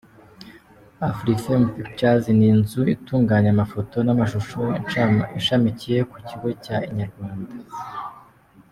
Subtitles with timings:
[1.09, 4.61] Afrifame Pictures ni inzu itunganya amafoto n’amashusho
[5.39, 7.69] ishamikiye ku kigo cya Inyarwanda Ltd.